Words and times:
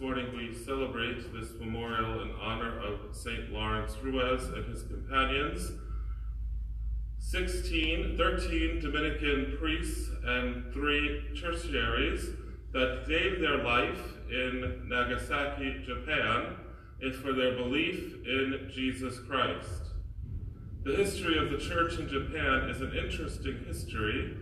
morning 0.00 0.34
we 0.34 0.54
celebrate 0.64 1.30
this 1.34 1.50
memorial 1.60 2.22
in 2.22 2.30
honor 2.40 2.80
of 2.80 3.14
St. 3.14 3.52
Lawrence 3.52 3.98
Ruiz 4.02 4.44
and 4.44 4.64
his 4.64 4.82
companions. 4.84 5.72
16, 7.18 8.16
13 8.16 8.80
Dominican 8.80 9.58
priests 9.60 10.08
and 10.24 10.72
three 10.72 11.28
tertiaries 11.38 12.30
that 12.72 13.04
gave 13.06 13.40
their 13.42 13.62
life 13.62 14.00
in 14.30 14.88
Nagasaki, 14.88 15.82
Japan, 15.84 16.56
is 17.02 17.16
for 17.16 17.34
their 17.34 17.54
belief 17.56 18.14
in 18.24 18.70
Jesus 18.74 19.18
Christ. 19.28 19.82
The 20.82 20.96
history 20.96 21.36
of 21.36 21.50
the 21.50 21.58
church 21.58 21.98
in 21.98 22.08
Japan 22.08 22.70
is 22.70 22.80
an 22.80 22.96
interesting 22.96 23.64
history 23.66 24.34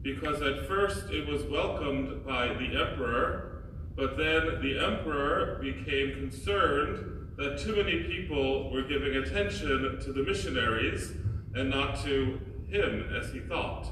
because 0.00 0.40
at 0.40 0.66
first 0.66 1.10
it 1.10 1.28
was 1.28 1.42
welcomed 1.44 2.24
by 2.24 2.48
the 2.48 2.80
emperor, 2.80 3.55
but 3.96 4.16
then 4.16 4.60
the 4.62 4.78
emperor 4.78 5.58
became 5.60 6.12
concerned 6.12 7.34
that 7.36 7.58
too 7.58 7.76
many 7.76 8.04
people 8.04 8.70
were 8.70 8.82
giving 8.82 9.16
attention 9.16 9.98
to 10.02 10.12
the 10.12 10.22
missionaries 10.22 11.12
and 11.54 11.70
not 11.70 12.02
to 12.04 12.38
him 12.68 13.08
as 13.14 13.32
he 13.32 13.40
thought. 13.40 13.88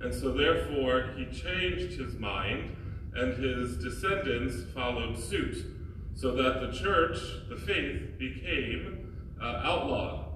And 0.00 0.14
so 0.14 0.32
therefore 0.32 1.14
he 1.16 1.24
changed 1.26 1.98
his 1.98 2.14
mind 2.14 2.76
and 3.14 3.32
his 3.42 3.78
descendants 3.78 4.70
followed 4.74 5.18
suit, 5.18 5.56
so 6.14 6.32
that 6.32 6.60
the 6.60 6.78
church, 6.78 7.18
the 7.48 7.56
faith, 7.56 8.18
became 8.18 9.16
uh, 9.40 9.62
outlawed. 9.64 10.26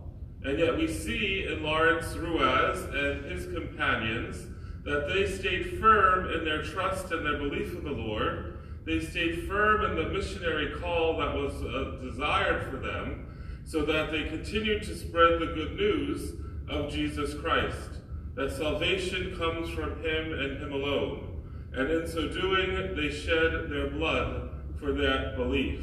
And 0.45 0.59
yet 0.59 0.77
we 0.77 0.89
see 0.89 1.47
in 1.47 1.63
Lawrence 1.63 2.15
Ruiz 2.17 2.85
and 2.85 3.25
his 3.27 3.53
companions 3.53 4.47
that 4.85 5.09
they 5.09 5.27
stayed 5.27 5.79
firm 5.79 6.33
in 6.33 6.45
their 6.45 6.63
trust 6.63 7.13
and 7.13 7.25
their 7.25 7.37
belief 7.37 7.75
in 7.75 7.85
the 7.85 7.91
Lord. 7.91 8.59
They 8.85 9.01
stayed 9.01 9.47
firm 9.47 9.85
in 9.85 9.97
the 9.97 10.11
missionary 10.11 10.79
call 10.81 11.19
that 11.19 11.35
was 11.35 11.63
uh, 11.63 11.99
desired 12.03 12.71
for 12.71 12.77
them, 12.77 13.27
so 13.65 13.85
that 13.85 14.11
they 14.11 14.25
continued 14.25 14.83
to 14.85 14.97
spread 14.97 15.41
the 15.41 15.47
good 15.47 15.77
news 15.77 16.33
of 16.69 16.91
Jesus 16.91 17.35
Christ, 17.35 18.01
that 18.35 18.53
salvation 18.53 19.37
comes 19.37 19.71
from 19.71 20.03
him 20.03 20.33
and 20.33 20.63
him 20.63 20.73
alone 20.73 21.31
and 21.73 21.89
in 21.89 22.09
so 22.09 22.29
doing, 22.29 22.97
they 22.97 23.11
shed 23.11 23.71
their 23.71 23.91
blood 23.91 24.51
for 24.79 24.93
that 24.93 25.37
belief. 25.37 25.81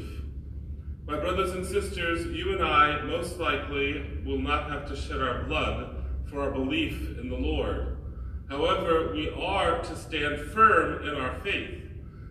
My 1.06 1.18
brothers 1.18 1.52
and 1.52 1.64
sisters, 1.64 2.26
you 2.26 2.52
and 2.52 2.62
I 2.62 3.00
most 3.04 3.38
likely 3.38 4.20
will 4.26 4.38
not 4.38 4.70
have 4.70 4.86
to 4.88 4.96
shed 4.96 5.22
our 5.22 5.44
blood 5.44 6.04
for 6.26 6.42
our 6.42 6.50
belief 6.50 7.18
in 7.18 7.30
the 7.30 7.36
Lord. 7.36 7.96
However, 8.50 9.12
we 9.14 9.30
are 9.30 9.80
to 9.82 9.96
stand 9.96 10.50
firm 10.50 11.08
in 11.08 11.14
our 11.14 11.40
faith. 11.40 11.87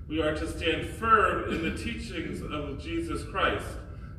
We 0.08 0.22
are 0.22 0.36
to 0.36 0.48
stand 0.48 0.88
firm 0.88 1.52
in 1.52 1.64
the 1.64 1.78
teachings 1.78 2.42
of 2.42 2.80
Jesus 2.82 3.24
Christ, 3.24 3.66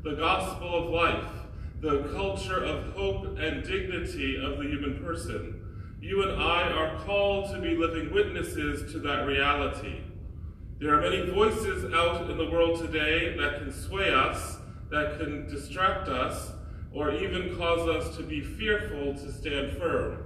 the 0.02 0.14
gospel 0.14 0.84
of 0.84 0.90
life, 0.90 1.32
the 1.80 2.04
culture 2.14 2.62
of 2.62 2.92
hope 2.94 3.38
and 3.38 3.64
dignity 3.64 4.36
of 4.36 4.58
the 4.58 4.64
human 4.64 5.02
person 5.02 5.58
you 6.00 6.22
and 6.22 6.40
I 6.40 6.70
are 6.70 6.96
called 7.00 7.50
to 7.50 7.60
be 7.60 7.76
living 7.76 8.12
witnesses 8.12 8.92
to 8.92 9.00
that 9.00 9.26
reality. 9.26 10.00
There 10.78 10.94
are 10.94 11.00
many 11.00 11.28
voices 11.28 11.92
out 11.92 12.30
in 12.30 12.38
the 12.38 12.48
world 12.48 12.78
today 12.78 13.36
that 13.36 13.58
can 13.58 13.72
sway 13.72 14.14
us, 14.14 14.58
that 14.90 15.18
can 15.18 15.48
distract 15.48 16.08
us, 16.08 16.52
or 16.92 17.12
even 17.12 17.56
cause 17.56 17.88
us 17.88 18.16
to 18.16 18.22
be 18.22 18.40
fearful 18.40 19.14
to 19.14 19.32
stand 19.32 19.76
firm. 19.76 20.24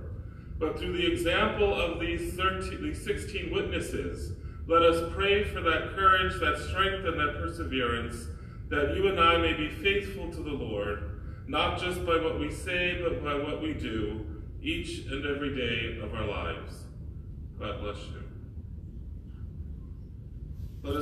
But 0.58 0.78
through 0.78 0.92
the 0.92 1.10
example 1.10 1.72
of 1.72 1.98
these, 1.98 2.34
13, 2.34 2.82
these 2.82 3.02
16 3.02 3.50
witnesses, 3.50 4.34
let 4.66 4.82
us 4.82 5.12
pray 5.14 5.44
for 5.44 5.60
that 5.60 5.94
courage, 5.94 6.38
that 6.40 6.58
strength, 6.58 7.04
and 7.06 7.18
that 7.18 7.38
perseverance, 7.38 8.28
that 8.68 8.96
you 8.96 9.08
and 9.08 9.20
I 9.20 9.38
may 9.38 9.54
be 9.54 9.68
faithful 9.68 10.30
to 10.30 10.42
the 10.42 10.52
Lord, 10.52 11.20
not 11.48 11.80
just 11.80 12.06
by 12.06 12.16
what 12.16 12.38
we 12.38 12.50
say, 12.50 13.00
but 13.02 13.22
by 13.22 13.34
what 13.34 13.60
we 13.60 13.74
do, 13.74 14.24
each 14.62 15.06
and 15.06 15.26
every 15.26 15.54
day 15.54 16.00
of 16.00 16.14
our 16.14 16.26
lives. 16.26 16.84
God 17.58 17.80
bless 17.80 17.98
you. 18.06 18.22
Let 20.84 20.96
us 20.96 21.00